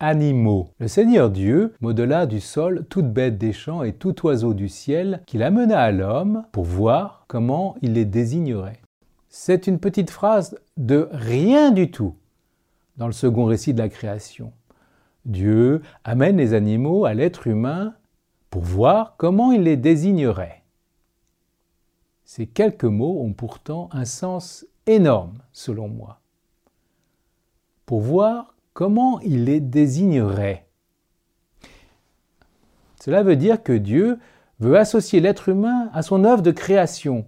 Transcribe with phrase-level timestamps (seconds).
[0.00, 0.70] animaux.
[0.78, 5.22] Le Seigneur Dieu modela du sol toute bête des champs et tout oiseau du ciel
[5.26, 8.80] qu'il amena à l'homme pour voir comment il les désignerait.
[9.28, 12.14] C'est une petite phrase de rien du tout
[12.96, 14.52] dans le second récit de la création.
[15.24, 17.94] Dieu amène les animaux à l'être humain
[18.50, 20.62] pour voir comment il les désignerait.
[22.24, 26.20] Ces quelques mots ont pourtant un sens énorme, selon moi.
[27.86, 30.68] Pour voir comment il les désignerait.
[33.02, 34.20] Cela veut dire que Dieu
[34.60, 37.26] veut associer l'être humain à son œuvre de création.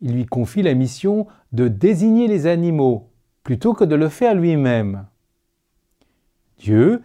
[0.00, 3.10] Il lui confie la mission de désigner les animaux
[3.42, 5.04] plutôt que de le faire lui-même.
[6.56, 7.02] Dieu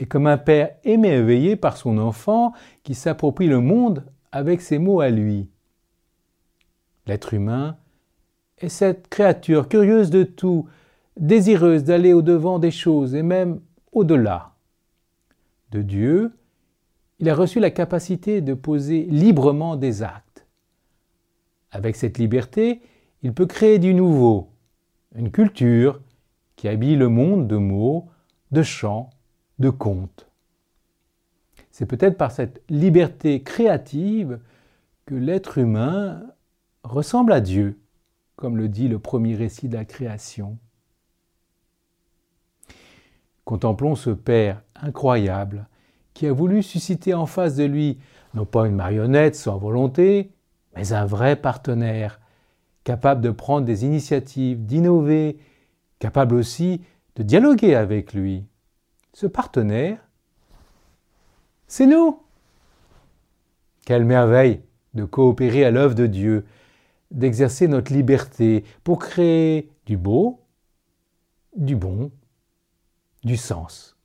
[0.00, 2.52] est comme un père émerveillé par son enfant
[2.82, 5.48] qui s'approprie le monde avec ses mots à lui.
[7.06, 7.76] L'être humain
[8.58, 10.66] est cette créature curieuse de tout,
[11.18, 13.60] désireuse d'aller au-devant des choses et même
[13.92, 14.54] au-delà.
[15.70, 16.32] De Dieu,
[17.18, 20.46] il a reçu la capacité de poser librement des actes.
[21.70, 22.82] Avec cette liberté,
[23.22, 24.50] il peut créer du nouveau,
[25.14, 26.00] une culture
[26.56, 28.08] qui habille le monde de mots,
[28.52, 29.10] de chants,
[29.58, 30.28] de contes.
[31.70, 34.38] C'est peut-être par cette liberté créative
[35.06, 36.22] que l'être humain
[36.84, 37.80] ressemble à Dieu,
[38.36, 40.58] comme le dit le premier récit de la création.
[43.44, 45.68] Contemplons ce Père incroyable
[46.14, 47.98] qui a voulu susciter en face de lui
[48.34, 50.32] non pas une marionnette sans volonté,
[50.76, 52.20] mais un vrai partenaire,
[52.82, 55.38] capable de prendre des initiatives, d'innover,
[55.98, 56.82] capable aussi
[57.16, 58.44] de dialoguer avec lui.
[59.12, 59.98] Ce partenaire,
[61.66, 62.20] c'est nous.
[63.86, 64.62] Quelle merveille
[64.94, 66.44] de coopérer à l'œuvre de Dieu,
[67.10, 70.40] d'exercer notre liberté pour créer du beau,
[71.56, 72.10] du bon,
[73.24, 73.96] du sens.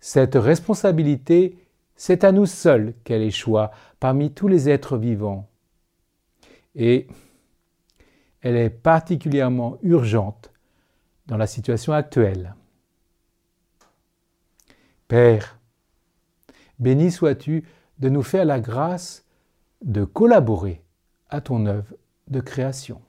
[0.00, 1.56] Cette responsabilité,
[1.96, 5.48] c'est à nous seuls qu'elle échoua parmi tous les êtres vivants.
[6.74, 7.06] Et
[8.40, 10.50] elle est particulièrement urgente
[11.26, 12.54] dans la situation actuelle.
[15.08, 15.58] Père,
[16.78, 17.64] béni sois-tu
[17.98, 19.26] de nous faire la grâce
[19.82, 20.82] de collaborer
[21.28, 21.94] à ton œuvre
[22.28, 23.02] de création.